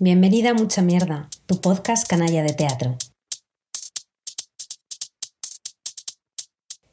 [0.00, 2.96] Bienvenida a Mucha Mierda, tu podcast canalla de teatro.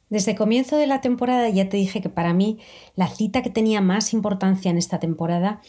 [0.09, 2.57] Desde el comienzo de la temporada ya te dije que para mí
[2.95, 5.61] la cita que tenía más importancia en esta temporada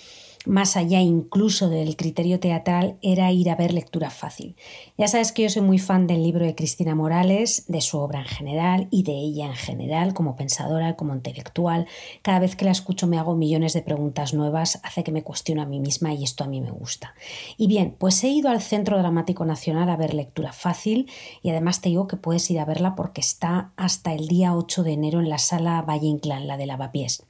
[0.46, 4.56] más allá incluso del criterio teatral, era ir a ver lectura fácil.
[4.96, 8.20] Ya sabes que yo soy muy fan del libro de Cristina Morales, de su obra
[8.20, 11.86] en general y de ella en general, como pensadora, como intelectual.
[12.22, 15.62] Cada vez que la escucho me hago millones de preguntas nuevas, hace que me cuestiono
[15.62, 17.14] a mí misma y esto a mí me gusta.
[17.56, 21.10] Y bien, pues he ido al Centro Dramático Nacional a ver lectura fácil
[21.42, 24.82] y además te digo que puedes ir a verla porque está hasta el día 8
[24.82, 27.24] de enero en la sala Valle Inclán, la de Lavapiés.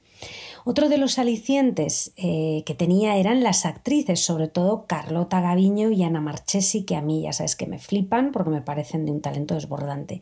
[0.69, 6.03] Otro de los alicientes eh, que tenía eran las actrices, sobre todo Carlota Gaviño y
[6.03, 9.21] Ana Marchesi, que a mí ya sabes que me flipan porque me parecen de un
[9.21, 10.21] talento desbordante.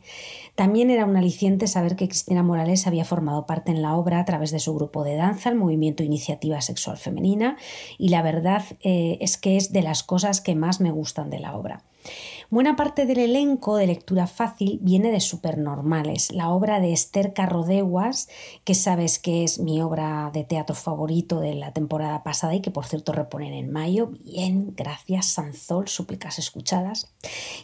[0.54, 4.24] También era un aliciente saber que Cristina Morales había formado parte en la obra a
[4.24, 7.56] través de su grupo de danza, el movimiento Iniciativa Sexual Femenina,
[7.98, 11.40] y la verdad eh, es que es de las cosas que más me gustan de
[11.40, 11.82] la obra.
[12.48, 18.28] Buena parte del elenco de lectura fácil viene de Supernormales, la obra de Esther Carrodeguas,
[18.62, 22.70] que sabes que es mi obra de teatro favorito de la temporada pasada y que
[22.70, 24.12] por cierto reponen en mayo.
[24.24, 27.12] Bien, gracias Sanzol, súplicas escuchadas.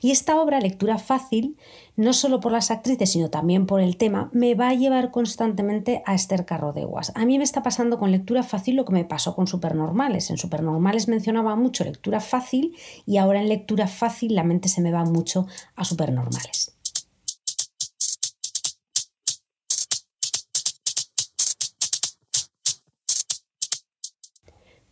[0.00, 1.56] Y esta obra, Lectura Fácil,
[1.94, 6.02] no solo por las actrices, sino también por el tema, me va a llevar constantemente
[6.06, 7.12] a Esther Carrodeguas.
[7.14, 10.30] A mí me está pasando con lectura fácil lo que me pasó con Supernormales.
[10.30, 12.74] En Supernormales mencionaba mucho lectura fácil
[13.06, 16.72] y ahora en lectura fácil la mente se me va mucho a Supernormales.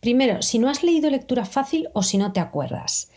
[0.01, 3.09] Primero, si no has leído lectura fácil o si no te acuerdas.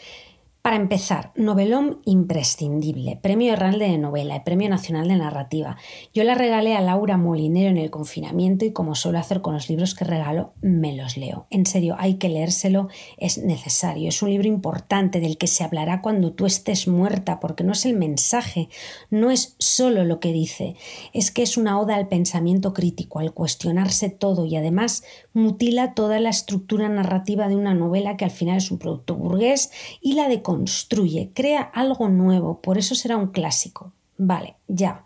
[0.65, 5.77] Para empezar, novelón imprescindible, Premio Herralde de Novela y Premio Nacional de Narrativa.
[6.15, 9.69] Yo la regalé a Laura Molinero en el confinamiento y como suelo hacer con los
[9.69, 11.47] libros que regalo, me los leo.
[11.51, 14.09] En serio, hay que leérselo, es necesario.
[14.09, 17.85] Es un libro importante del que se hablará cuando tú estés muerta, porque no es
[17.85, 18.71] el mensaje,
[19.11, 20.77] no es solo lo que dice,
[21.13, 26.21] es que es una oda al pensamiento crítico, al cuestionarse todo y además mutila toda
[26.21, 30.27] la estructura narrativa de una novela que al final es un producto burgués y la
[30.27, 33.93] de construye, crea algo nuevo, por eso será un clásico.
[34.17, 35.05] Vale, ya.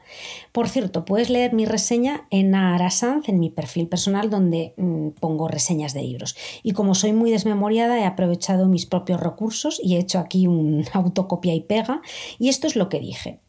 [0.53, 5.49] Por cierto, puedes leer mi reseña en Arasanz, en mi perfil personal, donde mm, pongo
[5.49, 6.37] reseñas de libros.
[6.63, 10.85] Y como soy muy desmemoriada, he aprovechado mis propios recursos y he hecho aquí un
[10.93, 12.03] autocopia y pega.
[12.39, 13.41] Y esto es lo que dije.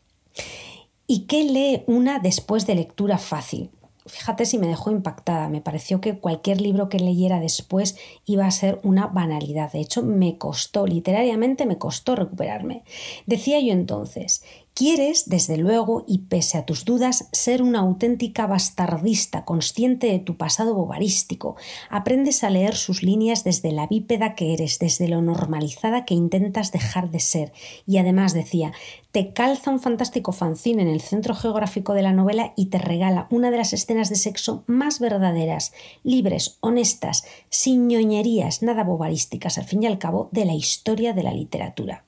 [1.05, 3.71] ¿Y qué lee una después de lectura fácil?
[4.09, 5.49] Fíjate si me dejó impactada.
[5.49, 9.71] Me pareció que cualquier libro que leyera después iba a ser una banalidad.
[9.71, 12.83] De hecho, me costó, literariamente me costó recuperarme.
[13.25, 14.43] Decía yo entonces,
[14.79, 20.37] Quieres, desde luego, y pese a tus dudas, ser una auténtica bastardista, consciente de tu
[20.37, 21.57] pasado bobarístico.
[21.89, 26.71] Aprendes a leer sus líneas desde la bípeda que eres, desde lo normalizada que intentas
[26.71, 27.51] dejar de ser.
[27.85, 28.71] Y además decía,
[29.11, 33.27] te calza un fantástico fanzine en el centro geográfico de la novela y te regala
[33.31, 35.73] una de las escenas de sexo más verdaderas,
[36.03, 41.23] libres, honestas, sin ñoñerías, nada bobarísticas, al fin y al cabo, de la historia de
[41.23, 42.05] la literatura.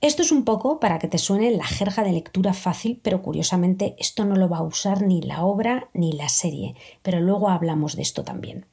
[0.00, 3.96] Esto es un poco para que te suene la jerga de lectura fácil, pero curiosamente
[3.98, 7.96] esto no lo va a usar ni la obra ni la serie, pero luego hablamos
[7.96, 8.66] de esto también.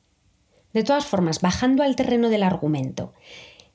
[0.74, 3.14] De todas formas, bajando al terreno del argumento,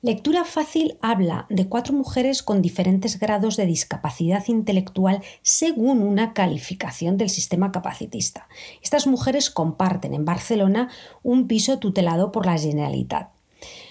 [0.03, 7.19] Lectura fácil habla de cuatro mujeres con diferentes grados de discapacidad intelectual según una calificación
[7.19, 8.49] del sistema capacitista.
[8.83, 10.89] Estas mujeres comparten en Barcelona
[11.23, 13.29] un piso tutelado por la Generalitat.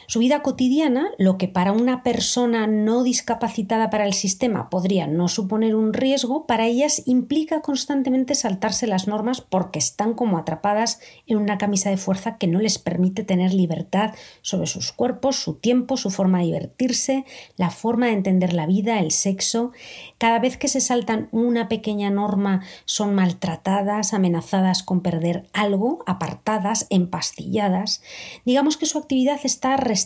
[0.10, 5.28] Su vida cotidiana, lo que para una persona no discapacitada para el sistema podría no
[5.28, 11.38] suponer un riesgo, para ellas implica constantemente saltarse las normas porque están como atrapadas en
[11.38, 15.96] una camisa de fuerza que no les permite tener libertad sobre sus cuerpos, su tiempo,
[15.96, 17.24] su forma de divertirse,
[17.56, 19.74] la forma de entender la vida, el sexo.
[20.18, 26.88] Cada vez que se saltan una pequeña norma son maltratadas, amenazadas con perder algo, apartadas,
[26.90, 28.02] empastilladas.
[28.44, 29.99] Digamos que su actividad está restringida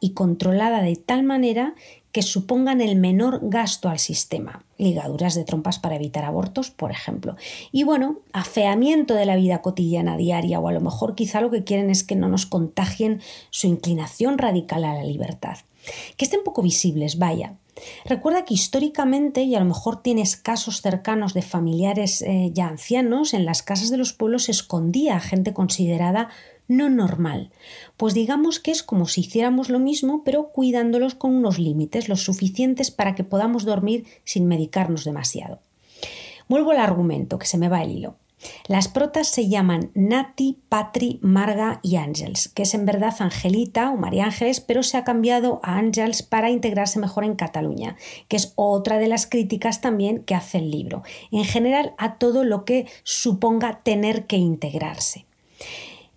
[0.00, 1.74] y controlada de tal manera
[2.12, 4.64] que supongan el menor gasto al sistema.
[4.78, 7.36] Ligaduras de trompas para evitar abortos, por ejemplo.
[7.70, 11.64] Y bueno, afeamiento de la vida cotidiana diaria o a lo mejor quizá lo que
[11.64, 13.20] quieren es que no nos contagien
[13.50, 15.58] su inclinación radical a la libertad.
[16.16, 17.54] Que estén poco visibles, vaya.
[18.04, 23.34] Recuerda que históricamente, y a lo mejor tienes casos cercanos de familiares eh, ya ancianos,
[23.34, 26.28] en las casas de los pueblos se escondía a gente considerada
[26.68, 27.50] no normal.
[27.96, 32.22] Pues digamos que es como si hiciéramos lo mismo, pero cuidándolos con unos límites, los
[32.22, 35.60] suficientes para que podamos dormir sin medicarnos demasiado.
[36.48, 38.16] Vuelvo al argumento, que se me va el hilo.
[38.66, 43.96] Las protas se llaman Nati, Patri, Marga y Ángels, que es en verdad Angelita o
[43.96, 47.96] María Ángeles, pero se ha cambiado a Ángels para integrarse mejor en Cataluña,
[48.28, 52.44] que es otra de las críticas también que hace el libro, en general a todo
[52.44, 55.26] lo que suponga tener que integrarse.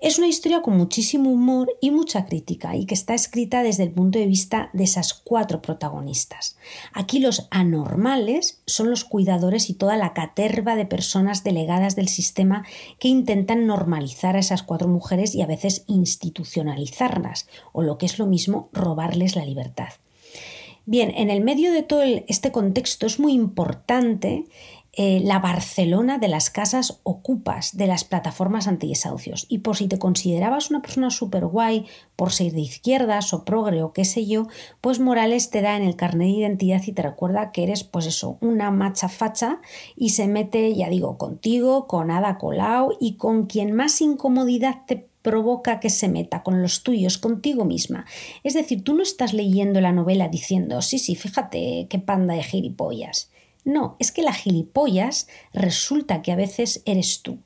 [0.02, 3.92] Es una historia con muchísimo humor y mucha crítica y que está escrita desde el
[3.92, 6.58] punto de vista de esas cuatro protagonistas.
[6.92, 12.66] Aquí los anormales son los cuidadores y toda la caterva de personas delegadas del sistema
[12.98, 18.18] que intentan normalizar a esas cuatro mujeres y a veces institucionalizarlas, o lo que es
[18.18, 19.90] lo mismo, robarles la libertad.
[20.88, 24.46] Bien, en el medio de todo este contexto es muy importante
[24.94, 29.46] eh, la Barcelona de las casas ocupas, de las plataformas antidesahucios.
[29.48, 31.86] Y por si te considerabas una persona súper guay
[32.18, 34.48] por ser de izquierdas o progre o qué sé yo,
[34.82, 38.06] pues Morales te da en el carnet de identidad y te recuerda que eres, pues
[38.06, 39.62] eso, una macha facha
[39.96, 45.08] y se mete, ya digo, contigo, con Ada Colau y con quien más incomodidad te
[45.22, 48.06] provoca que se meta con los tuyos, contigo misma.
[48.44, 52.44] Es decir, tú no estás leyendo la novela diciendo, sí, sí, fíjate qué panda de
[52.44, 53.31] gilipollas.
[53.64, 57.40] No, es que la gilipollas resulta que a veces eres tú.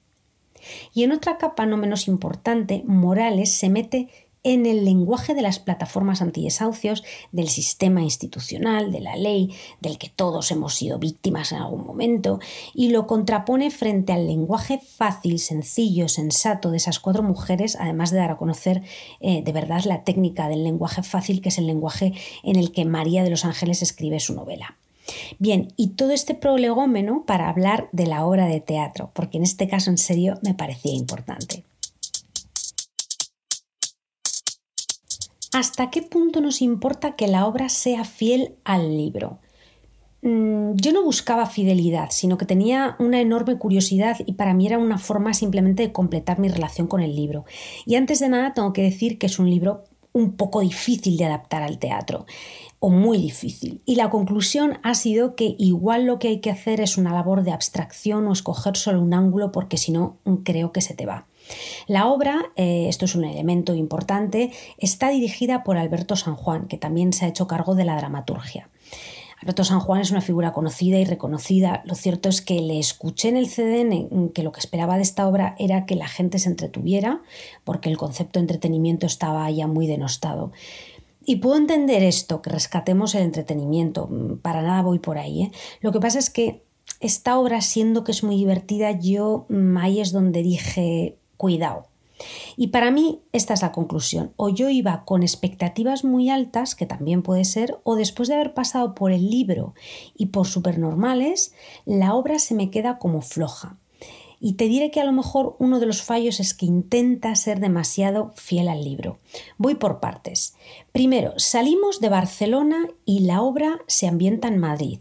[0.93, 4.09] Y en otra capa no menos importante, Morales se mete
[4.45, 9.51] en el lenguaje de las plataformas antidesahucios, del sistema institucional, de la ley,
[9.81, 12.39] del que todos hemos sido víctimas en algún momento,
[12.71, 18.19] y lo contrapone frente al lenguaje fácil, sencillo, sensato de esas cuatro mujeres, además de
[18.19, 18.83] dar a conocer
[19.19, 22.13] eh, de verdad la técnica del lenguaje fácil, que es el lenguaje
[22.43, 24.77] en el que María de los Ángeles escribe su novela.
[25.39, 29.67] Bien, y todo este prolegómeno para hablar de la obra de teatro, porque en este
[29.67, 31.63] caso en serio me parecía importante.
[35.53, 39.39] ¿Hasta qué punto nos importa que la obra sea fiel al libro?
[40.21, 44.79] Mm, yo no buscaba fidelidad, sino que tenía una enorme curiosidad y para mí era
[44.79, 47.45] una forma simplemente de completar mi relación con el libro.
[47.85, 51.25] Y antes de nada tengo que decir que es un libro un poco difícil de
[51.25, 52.25] adaptar al teatro
[52.85, 53.81] o muy difícil.
[53.83, 57.41] Y la conclusión ha sido que igual lo que hay que hacer es una labor
[57.41, 61.25] de abstracción o escoger solo un ángulo porque si no creo que se te va.
[61.87, 66.77] La obra, eh, esto es un elemento importante, está dirigida por Alberto San Juan, que
[66.77, 68.69] también se ha hecho cargo de la dramaturgia.
[69.41, 71.81] Alberto San Juan es una figura conocida y reconocida.
[71.85, 75.27] Lo cierto es que le escuché en el CDN que lo que esperaba de esta
[75.27, 77.21] obra era que la gente se entretuviera,
[77.63, 80.51] porque el concepto de entretenimiento estaba ya muy denostado.
[81.25, 84.09] Y puedo entender esto, que rescatemos el entretenimiento,
[84.41, 85.43] para nada voy por ahí.
[85.43, 85.51] ¿eh?
[85.81, 86.63] Lo que pasa es que
[86.99, 91.87] esta obra, siendo que es muy divertida, yo mm, ahí es donde dije, cuidado.
[92.55, 94.33] Y para mí esta es la conclusión.
[94.37, 98.53] O yo iba con expectativas muy altas, que también puede ser, o después de haber
[98.53, 99.73] pasado por el libro
[100.15, 101.53] y por supernormales,
[101.85, 103.77] la obra se me queda como floja.
[104.39, 107.59] Y te diré que a lo mejor uno de los fallos es que intenta ser
[107.59, 109.19] demasiado fiel al libro.
[109.57, 110.55] Voy por partes.
[110.91, 114.99] Primero, salimos de Barcelona y la obra se ambienta en Madrid.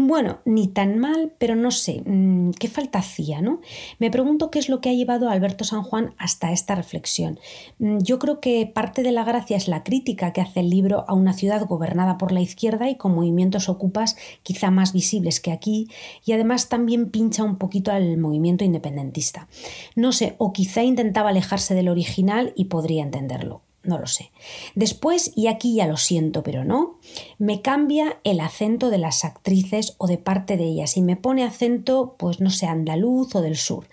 [0.00, 3.60] Bueno, ni tan mal, pero no sé, mm, ¿qué falta hacía, no?
[3.98, 7.40] Me pregunto qué es lo que ha llevado a Alberto San Juan hasta esta reflexión.
[7.80, 11.04] Mm, yo creo que parte de la gracia es la crítica que hace el libro
[11.08, 15.50] a una ciudad gobernada por la izquierda y con movimientos ocupas quizá más visibles que
[15.50, 15.88] aquí,
[16.24, 19.48] y además también pincha un poquito al movimiento independentista.
[19.96, 24.30] No sé, o quizá intentaba alejarse del original y podría entenderlo no lo sé.
[24.74, 26.98] Después, y aquí ya lo siento, pero no,
[27.38, 31.42] me cambia el acento de las actrices o de parte de ellas y me pone
[31.42, 33.88] acento, pues no sé, andaluz o del sur.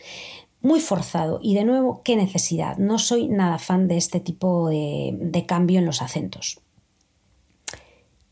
[0.61, 2.77] Muy forzado y de nuevo, qué necesidad.
[2.77, 6.59] No soy nada fan de este tipo de, cambio en los acentos.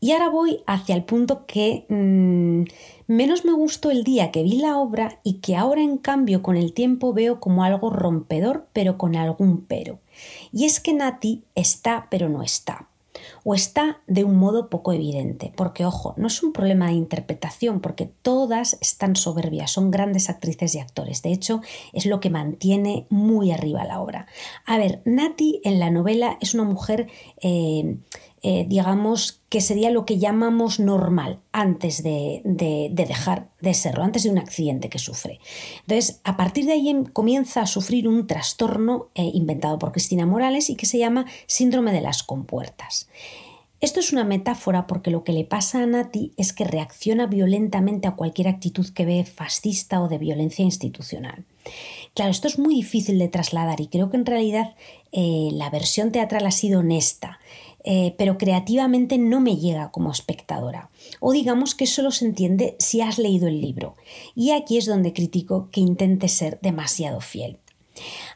[0.04, 2.64] Y ahora voy hacia el punto que mm,
[3.06, 6.58] menos me gustó el día que vi la obra y que ahora en cambio con
[6.58, 10.00] el tiempo veo como algo rompedor pero con algún pero.
[10.52, 12.90] Y es que Nati está pero no está.
[13.44, 17.80] O está de un modo poco evidente, porque ojo, no es un problema de interpretación,
[17.80, 21.22] porque todas están soberbias, son grandes actrices y actores.
[21.22, 21.62] De hecho,
[21.94, 24.26] es lo que mantiene muy arriba la obra.
[24.66, 27.08] A ver, Nati en la novela es una mujer
[27.40, 27.96] eh,
[28.46, 32.42] eh, digamos, que sería lo que llamamos normal antes de,
[32.92, 35.40] dejar de serlo, antes de un accidente que sufre.
[35.80, 40.26] Entonces, a partir de ahí em, comienza a sufrir un trastorno eh, inventado por Cristina
[40.26, 43.08] Morales y que se llama síndrome de las compuertas.
[43.80, 48.08] Esto es una metáfora porque lo que le pasa a Nati es que reacciona violentamente
[48.08, 51.46] a cualquier actitud que ve fascista o de violencia institucional.
[52.14, 54.74] Claro, esto es muy difícil de trasladar y creo que en realidad
[55.12, 57.40] eh, la versión teatral ha sido honesta.
[57.84, 60.90] Eh, pero creativamente no me llega como espectadora.
[61.20, 63.94] O digamos que solo se entiende si has leído el libro.
[64.34, 67.58] Y aquí es donde critico que intente ser demasiado fiel.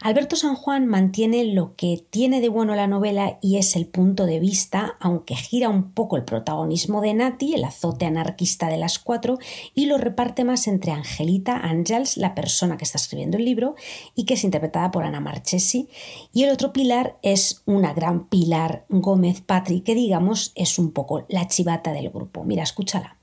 [0.00, 4.26] Alberto San Juan mantiene lo que tiene de bueno la novela y es el punto
[4.26, 8.98] de vista, aunque gira un poco el protagonismo de Nati, el azote anarquista de las
[8.98, 9.38] cuatro,
[9.74, 13.74] y lo reparte más entre Angelita Ángels, la persona que está escribiendo el libro,
[14.14, 15.88] y que es interpretada por Ana Marchesi,
[16.32, 21.24] y el otro pilar es una gran pilar Gómez Patri, que digamos es un poco
[21.28, 22.44] la chivata del grupo.
[22.44, 23.17] Mira, escúchala.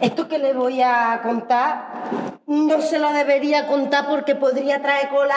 [0.00, 1.86] Esto que le voy a contar
[2.46, 5.36] no se lo debería contar porque podría traer cola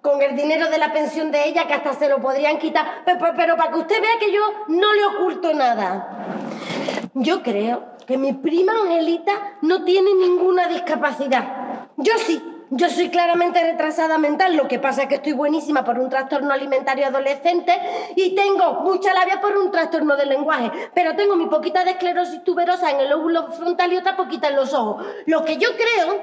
[0.00, 3.02] con el dinero de la pensión de ella que hasta se lo podrían quitar.
[3.04, 6.26] Pero, pero, para que usted vea que yo no le oculto nada.
[7.14, 11.88] Yo creo que mi prima Angelita no tiene ninguna discapacidad.
[11.96, 12.53] Yo sí.
[12.70, 16.52] Yo soy claramente retrasada mental, lo que pasa es que estoy buenísima por un trastorno
[16.52, 17.72] alimentario adolescente
[18.16, 22.42] y tengo mucha labia por un trastorno del lenguaje, pero tengo mi poquita de esclerosis
[22.42, 25.04] tuberosa en el óvulo frontal y otra poquita en los ojos.
[25.26, 26.20] Lo que yo creo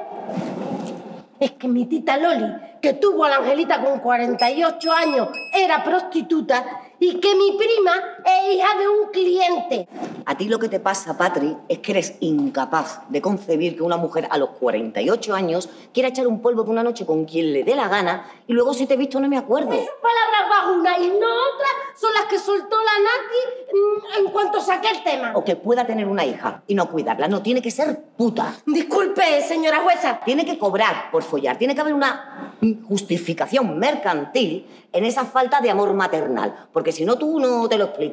[1.39, 6.65] es que mi tita Loli, que tuvo a la Angelita con 48 años, era prostituta
[7.00, 7.93] y que mi prima
[8.25, 9.88] es hija de un cliente.
[10.25, 13.98] A ti lo que te pasa, Patri, es que eres incapaz de concebir que una
[13.98, 17.63] mujer a los 48 años quiera echar un polvo de una noche con quien le
[17.63, 19.72] dé la gana y luego si te he visto no me acuerdo.
[19.72, 24.60] Esas palabras bajunas y no otras son las que soltó la Nati mm, en cuanto
[24.60, 25.34] saqué el tema.
[25.36, 27.28] O que pueda tener una hija y no cuidarla.
[27.28, 28.54] No, tiene que ser puta.
[28.66, 30.20] Disculpe, señora jueza.
[30.25, 31.58] Tiene que cobrar por follar.
[31.58, 32.56] Tiene que haber una
[32.88, 36.68] justificación mercantil en esa falta de amor maternal.
[36.74, 38.11] Porque si no, tú no te lo explicas.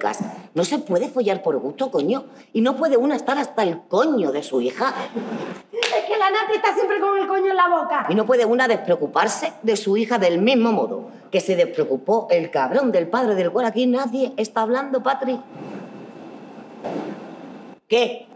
[0.54, 2.24] No se puede follar por gusto, coño.
[2.52, 4.94] Y no puede una estar hasta el coño de su hija.
[5.72, 8.06] Es que la Nati está siempre con el coño en la boca.
[8.08, 12.50] Y no puede una despreocuparse de su hija del mismo modo que se despreocupó el
[12.50, 15.40] cabrón del padre del cual aquí nadie está hablando, Patri.
[17.88, 18.27] ¿Qué?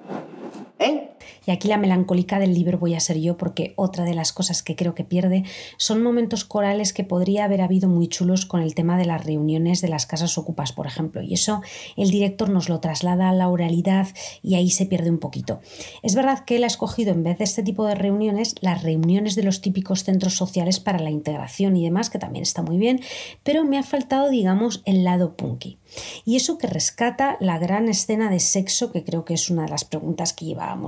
[0.79, 1.09] ¿Eh?
[1.47, 4.63] Y aquí la melancólica del libro voy a ser yo porque otra de las cosas
[4.63, 5.45] que creo que pierde
[5.77, 9.81] son momentos corales que podría haber habido muy chulos con el tema de las reuniones
[9.81, 11.23] de las casas ocupas, por ejemplo.
[11.23, 11.63] Y eso
[11.97, 14.09] el director nos lo traslada a la oralidad
[14.43, 15.61] y ahí se pierde un poquito.
[16.03, 19.35] Es verdad que él ha escogido en vez de este tipo de reuniones las reuniones
[19.35, 23.01] de los típicos centros sociales para la integración y demás, que también está muy bien,
[23.43, 25.79] pero me ha faltado, digamos, el lado punky.
[26.25, 29.71] Y eso que rescata la gran escena de sexo, que creo que es una de
[29.71, 30.47] las preguntas que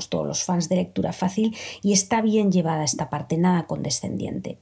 [0.08, 4.58] todos los fans de lectura fácil, y está bien llevada esta parte, nada condescendiente.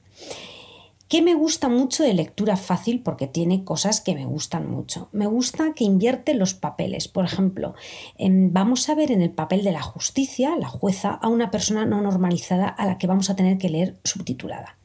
[1.09, 3.03] ¿Qué me gusta mucho de lectura fácil?
[3.03, 5.09] Porque tiene cosas que me gustan mucho.
[5.11, 7.07] Me gusta que invierte los papeles.
[7.07, 7.75] Por ejemplo,
[8.17, 12.01] vamos a ver en el papel de la justicia, la jueza, a una persona no
[12.01, 14.77] normalizada a la que vamos a tener que leer subtitulada.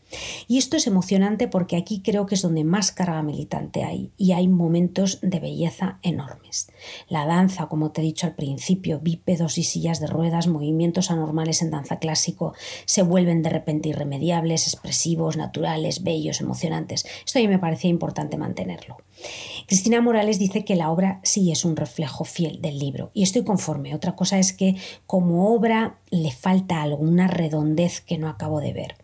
[0.46, 4.32] Y esto es emocionante porque aquí creo que es donde más carga militante hay y
[4.32, 6.70] hay momentos de belleza enormes.
[7.08, 11.62] La danza, como te he dicho al principio, bípedos y sillas de ruedas, movimientos anormales
[11.62, 12.54] en danza clásico,
[12.86, 17.06] se vuelven de repente irremediables, expresivos, naturales, bellos, emocionantes.
[17.24, 18.96] Esto a mí me parecía importante mantenerlo.
[19.66, 23.44] Cristina Morales dice que la obra sí es un reflejo fiel del libro y estoy
[23.44, 23.94] conforme.
[23.94, 28.96] Otra cosa es que como obra le falta alguna redondez que no acabo de ver.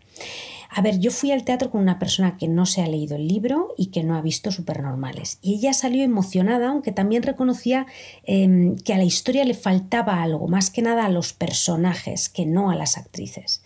[0.77, 3.29] A ver, yo fui al teatro con una persona que no se ha leído el
[3.29, 5.39] libro y que no ha visto Supernormales.
[5.41, 7.85] Y ella salió emocionada, aunque también reconocía
[8.25, 12.45] em, que a la historia le faltaba algo, más que nada a los personajes, que
[12.45, 13.63] no a las actrices.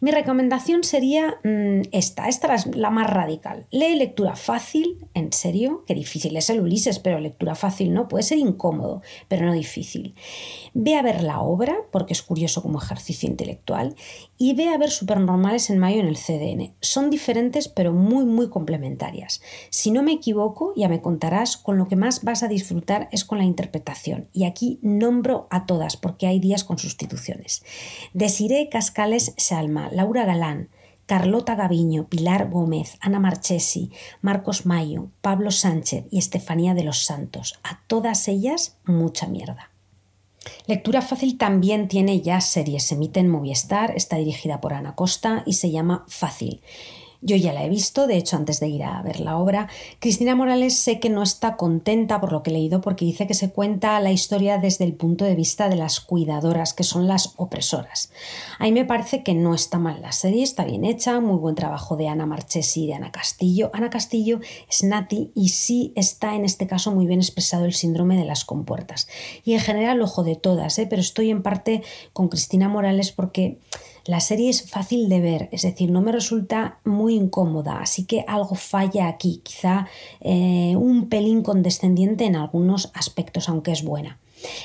[0.00, 3.66] Mi recomendación sería mm, esta, esta es la más radical.
[3.72, 8.22] Lee lectura fácil, en serio, que difícil es el Ulises, pero lectura fácil no, puede
[8.22, 10.14] ser incómodo, pero no difícil.
[10.74, 13.94] Ve a ver la obra, porque es curioso como ejercicio intelectual,
[14.38, 16.74] y ve a ver Supernormales en mayo en el CDN.
[16.80, 19.42] Son diferentes pero muy muy complementarias.
[19.70, 23.24] Si no me equivoco, ya me contarás, con lo que más vas a disfrutar es
[23.24, 24.28] con la interpretación.
[24.32, 27.62] Y aquí nombro a todas porque hay días con sustituciones.
[28.14, 30.68] Desiree Cascales Salma, Laura Galán,
[31.06, 37.58] Carlota Gaviño, Pilar Gómez, Ana Marchesi, Marcos Mayo, Pablo Sánchez y Estefanía de los Santos.
[37.62, 39.71] A todas ellas, mucha mierda.
[40.66, 45.42] Lectura Fácil también tiene ya series, se emite en Movistar, está dirigida por Ana Costa
[45.46, 46.60] y se llama Fácil.
[47.24, 49.68] Yo ya la he visto, de hecho antes de ir a ver la obra.
[50.00, 53.34] Cristina Morales sé que no está contenta por lo que he leído porque dice que
[53.34, 57.34] se cuenta la historia desde el punto de vista de las cuidadoras, que son las
[57.36, 58.10] opresoras.
[58.58, 61.54] A mí me parece que no está mal la serie, está bien hecha, muy buen
[61.54, 63.70] trabajo de Ana Marchesi y de Ana Castillo.
[63.72, 68.16] Ana Castillo es Nati y sí está en este caso muy bien expresado el síndrome
[68.16, 69.06] de las compuertas.
[69.44, 70.86] Y en general ojo de todas, ¿eh?
[70.90, 73.58] pero estoy en parte con Cristina Morales porque
[74.04, 78.24] La serie es fácil de ver, es decir, no me resulta muy incómoda, así que
[78.26, 79.86] algo falla aquí, quizá
[80.20, 84.18] eh, un pelín condescendiente en algunos aspectos, aunque es buena.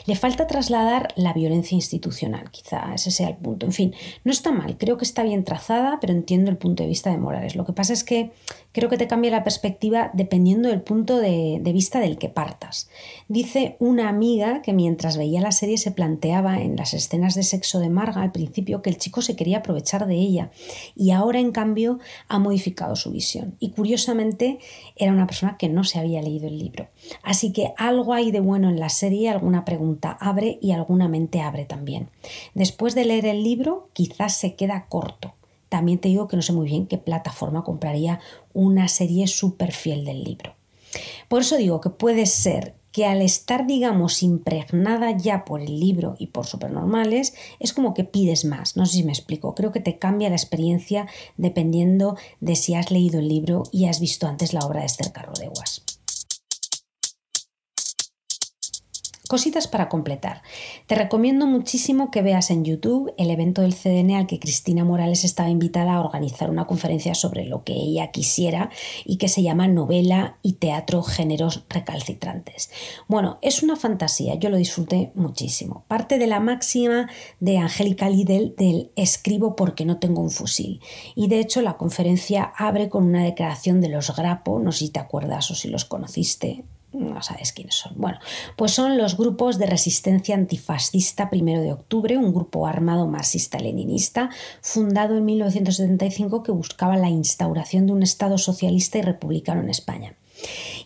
[0.05, 3.65] Le falta trasladar la violencia institucional, quizá ese sea el punto.
[3.65, 6.89] En fin, no está mal, creo que está bien trazada, pero entiendo el punto de
[6.89, 7.55] vista de Morales.
[7.55, 8.31] Lo que pasa es que
[8.77, 12.91] creo que te cambia la perspectiva dependiendo del punto de, vista del que partas.
[13.27, 17.79] Dice una amiga que mientras veía la serie se planteaba en las escenas de sexo
[17.79, 20.51] de Marga al principio que el chico se quería aprovechar de ella
[20.95, 23.55] y ahora en cambio ha modificado su visión.
[23.59, 24.59] Y curiosamente
[24.95, 26.87] era una persona que no se había leído el libro.
[27.23, 31.41] Así que algo hay de bueno en la serie, alguna pregunta abre y alguna mente
[31.41, 32.11] abre también.
[32.53, 35.33] Después de leer el libro quizás se queda corto
[35.69, 38.19] también te digo que no sé muy bien qué plataforma compraría
[38.53, 40.55] una serie súper fiel del libro.
[41.27, 46.15] Por eso digo que puede ser que al estar, digamos, impregnada ya por el libro
[46.17, 48.75] y por supernormales, es como que pides más.
[48.75, 49.53] No sé si me explico.
[49.53, 51.05] Creo que te cambia la experiencia
[51.35, 55.11] dependiendo de si has leído el libro y has visto antes la obra de Esther
[55.11, 55.83] Carrodeguas.
[59.27, 60.41] Cositas para completar.
[60.85, 65.25] Te recomiendo muchísimo que veas en YouTube el evento del CDN al que Cristina Morales
[65.25, 68.69] estaba invitada a organizar una conferencia sobre lo que ella quisiera
[69.05, 72.69] y que se llama Novela y Teatro Géneros Recalcitrantes.
[73.07, 75.83] Bueno, es una fantasía, yo lo disfruté muchísimo.
[75.87, 80.79] Parte de la máxima de Angélica Lidl del escribo porque no tengo un fusil.
[81.15, 84.89] Y de hecho la conferencia abre con una declaración de los Grapo, no sé si
[84.89, 86.63] te acuerdas o si los conociste,
[86.93, 87.93] no sabes quiénes son.
[87.95, 88.19] Bueno,
[88.55, 94.29] pues son los grupos de resistencia antifascista primero de octubre, un grupo armado marxista-leninista
[94.61, 100.15] fundado en 1975 que buscaba la instauración de un Estado socialista y republicano en España.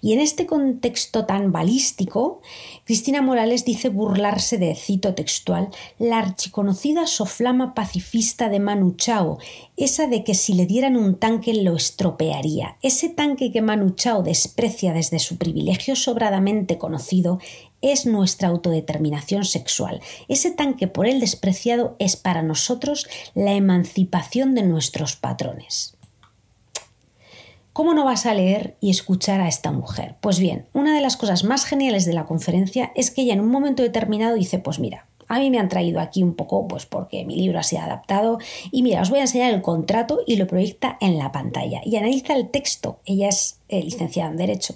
[0.01, 2.41] Y en este contexto tan balístico,
[2.86, 9.38] Cristina Morales dice burlarse de, cito textual, la archiconocida soflama pacifista de Manu Chao,
[9.77, 14.24] esa de que si le dieran un tanque lo estropearía, ese tanque que Manu Chao
[14.24, 17.39] desprecia desde su privilegio sobradamente conocido
[17.81, 20.01] es nuestra autodeterminación sexual.
[20.27, 25.98] Ese tanque por él despreciado es para nosotros la emancipación de nuestros patrones.
[27.74, 30.15] ¿Cómo no vas a leer y escuchar a esta mujer?
[30.19, 33.39] Pues bien, una de las cosas más geniales de la conferencia es que ella en
[33.39, 36.86] un momento determinado dice, pues mira, a mí me han traído aquí un poco, pues
[36.86, 38.39] porque mi libro ha sido adaptado.
[38.69, 41.80] Y mira, os voy a enseñar el contrato y lo proyecta en la pantalla.
[41.86, 43.00] Y analiza el texto.
[43.06, 44.75] Ella es eh, licenciada en Derecho.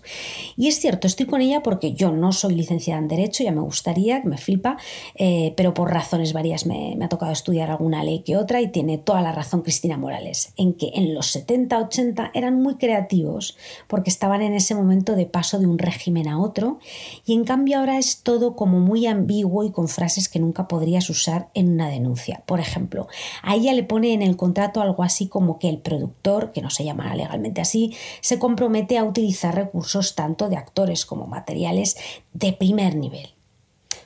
[0.56, 3.60] Y es cierto, estoy con ella porque yo no soy licenciada en Derecho, ya me
[3.60, 4.78] gustaría, que me flipa,
[5.16, 8.98] eh, pero por razones varias me, ha tocado estudiar alguna ley que otra y tiene
[8.98, 14.10] toda la razón Cristina Morales, en que en los 70, 80 eran muy creativos porque
[14.10, 16.80] estaban en ese momento de paso de un régimen a otro
[17.26, 21.10] y en cambio ahora es todo como muy ambiguo y con frases que nunca podrías
[21.10, 22.44] usar en una denuncia.
[22.46, 23.10] Por ejemplo,
[23.44, 26.70] a ella le pone en el contrato algo así como que el productor, que no
[26.70, 31.98] se llama legalmente así, se compromete a utilizar recursos tanto de actores como materiales
[32.34, 33.36] de primer nivel.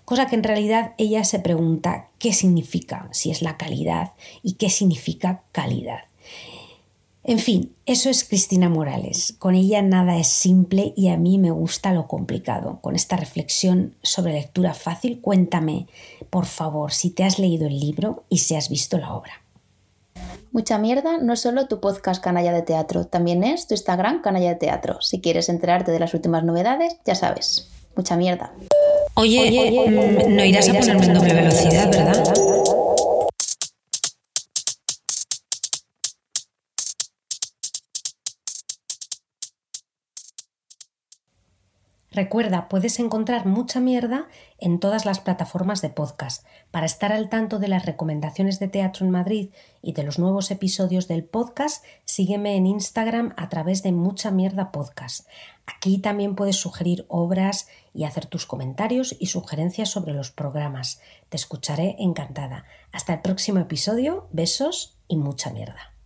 [0.06, 4.70] Cosa que en realidad ella se pregunta qué significa, si es la calidad y qué
[4.70, 6.06] significa calidad.
[7.24, 9.36] En fin, eso es Cristina Morales.
[9.38, 12.80] Con ella nada es simple y a mí me gusta lo complicado.
[12.82, 15.86] Con esta reflexión sobre lectura fácil, cuéntame,
[16.32, 19.44] por favor, si te has leído el libro y si has visto la obra.
[20.52, 24.50] Mucha mierda no es solo tu podcast Canalla de Teatro, también es tu Instagram Canalla
[24.50, 25.00] de Teatro.
[25.00, 27.70] Si quieres enterarte de las últimas novedades, ya sabes.
[27.96, 28.52] Mucha mierda.
[29.14, 32.29] Oye, mm, no irás a ponerme en doble velocidad, ¿verdad?
[42.12, 46.44] Recuerda, puedes encontrar mucha mierda en todas las plataformas de podcast.
[46.72, 49.50] Para estar al tanto de las recomendaciones de teatro en Madrid
[49.84, 54.72] y de los nuevos episodios del podcast, sígueme en Instagram a través de Mucha Mierda
[54.72, 55.28] Podcast.
[55.68, 61.02] Aquí también puedes sugerir obras y hacer tus comentarios y sugerencias sobre los programas.
[61.30, 62.66] Te escucharé encantada.
[62.92, 65.99] Hasta el próximo episodio, besos y mucha mierda.